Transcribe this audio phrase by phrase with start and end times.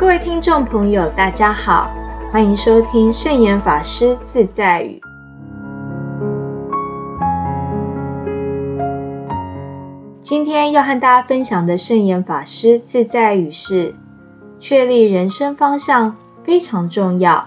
[0.00, 1.90] 各位听众朋友，大家好，
[2.32, 4.98] 欢迎收听圣严法师自在语。
[10.22, 13.94] 今天要和大家分享的圣严法师自在语是：
[14.58, 17.46] 确立人生方向非常重要，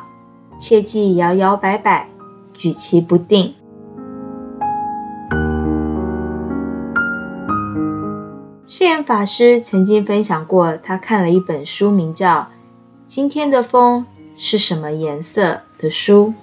[0.60, 2.08] 切忌摇摇摆摆、
[2.54, 3.56] 举棋不定。
[8.76, 12.40] 圣严法师曾经分享过，他看了一本书，名叫
[13.06, 14.04] 《今天的风
[14.36, 16.34] 是什么颜色》的书，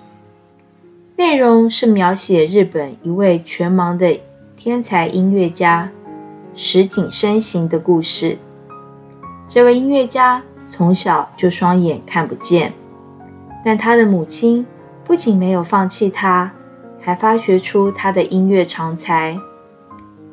[1.17, 4.21] 内容是描写日本一位全盲的
[4.55, 5.91] 天才音乐家
[6.55, 8.39] 石井深行的故事。
[9.49, 12.73] 这位音乐家从小就双眼看不见，
[13.65, 14.65] 但他的母亲
[15.03, 16.53] 不仅没有放弃他，
[17.01, 19.37] 还发掘出他的音乐长才。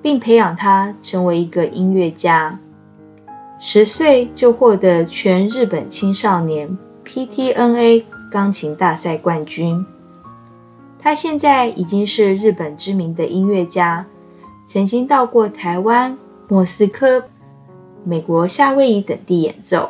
[0.07, 2.57] 并培养他成为一个音乐家。
[3.59, 9.85] 十岁就获得全日本青少年 PTNA 钢琴大赛冠军。
[10.97, 14.05] 他现在已经是日本知名的音乐家，
[14.65, 16.17] 曾经到过台湾、
[16.47, 17.25] 莫斯科、
[18.05, 19.89] 美国夏威夷等地演奏。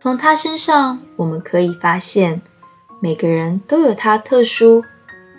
[0.00, 2.40] 从他身上，我们可以发现，
[3.00, 4.82] 每个人都有他特殊。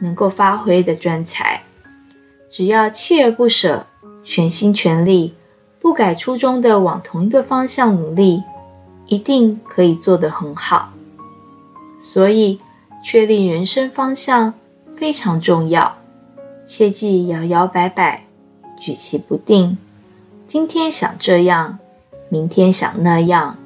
[0.02, 1.64] 能够发挥的专才，
[2.50, 3.88] 只要锲而不舍、
[4.24, 5.34] 全心全力、
[5.80, 8.44] 不改初衷的往同一个方向努力，
[9.08, 10.94] 一定可以做得很好。
[12.02, 12.60] 所以，
[13.04, 14.54] 确立人生方向
[14.96, 15.98] 非常重要，
[16.66, 18.26] 切忌摇摇摆摆、
[18.80, 19.78] 举棋不定。
[20.48, 21.80] 今天想这样，
[22.30, 23.58] 明天想那样，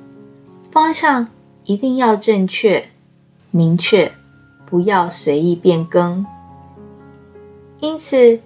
[0.70, 1.30] 方向
[1.64, 2.90] 一定要正确、
[3.52, 4.12] 明确。
[4.66, 6.26] 不要随意变更。
[7.80, 8.40] 因此，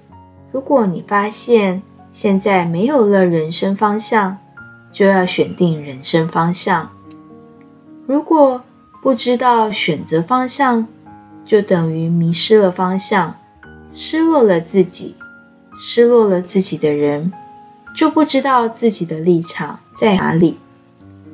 [0.51, 1.81] 如果你发现
[2.11, 4.37] 现在没有了人生方向，
[4.91, 6.89] 就要选定人生方向。
[8.07, 8.63] 如果
[9.01, 10.87] 不知道选择方向，
[11.45, 13.35] 就等于迷失了方向，
[13.93, 15.15] 失落了自己，
[15.77, 17.31] 失落了自己的人，
[17.95, 20.57] 就不知道自己的立场在哪里。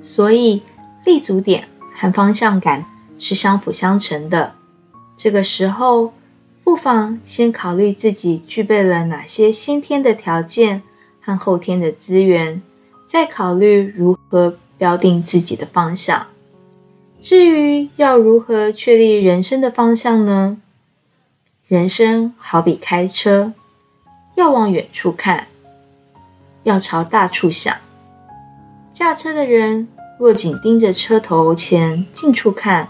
[0.02, 0.62] 所以，
[1.06, 2.86] 立足点和方向感
[3.18, 4.54] 是相辅相成的。
[5.18, 6.14] 这个时候，
[6.64, 10.82] 不妨先考虑自己具备了哪些先天的条件
[11.22, 12.62] 和后天的资源，
[13.06, 16.28] 再考虑如何标定自己的方向。
[17.20, 20.58] 至于要如何确立人生的方向呢？
[21.68, 23.54] 人生好比开车，
[24.36, 25.48] 要往远处看，
[26.64, 27.76] 要朝大处想。
[28.92, 29.88] 驾车的人
[30.20, 32.90] 若紧盯着车头前近处看，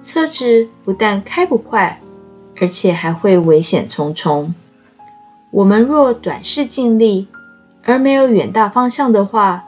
[0.00, 2.00] 车子不但开不快，
[2.60, 4.54] 而且还会危险重重。
[5.50, 7.26] 我们若短视尽力，
[7.82, 9.64] 而没有远大方向的话，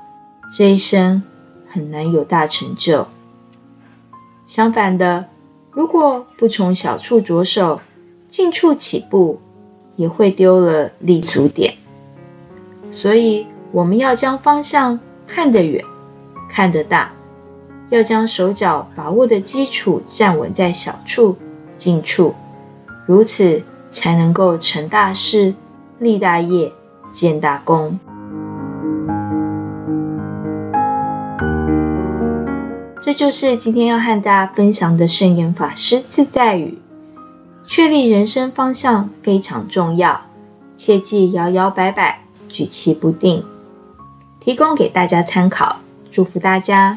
[0.57, 1.23] 这一生
[1.69, 3.09] 很难有大成就。
[4.45, 5.27] 相反的，
[5.71, 7.81] 如果不从小处着手，
[8.29, 9.41] 近处起步，
[9.97, 11.75] 也会丢了立足点。
[12.93, 15.85] 所以，我们要将方向看得远，
[16.49, 17.11] 看得大。
[17.91, 21.37] 要将手脚把握的基础站稳在小处、
[21.77, 22.35] 近处，
[23.05, 25.55] 如此才能够成大事、
[25.99, 26.73] 立大业、
[27.11, 27.99] 建大功。
[33.03, 36.79] 这就是今天要和大家分享的圣严法师自在语：
[37.67, 40.21] 确立人生方向非常重要，
[40.77, 43.43] 切忌摇摇摆摆、举棋不定。
[44.39, 45.81] 提供给大家参考，
[46.13, 46.97] 祝福大家。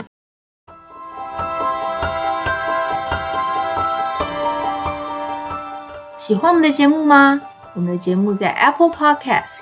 [6.25, 7.41] 喜欢我们的节目吗？
[7.73, 9.59] 我们的节目在 Apple Podcast、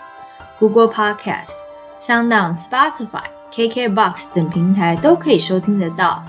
[0.59, 1.53] Google Podcast、
[1.97, 6.23] SoundOn、Spotify、KKBox 等平台都可以收听得到。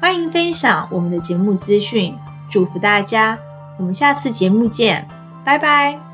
[0.00, 2.18] 欢迎分享我们的节目资讯，
[2.50, 3.38] 祝福大家！
[3.78, 5.06] 我们下次节目见，
[5.44, 6.07] 拜拜。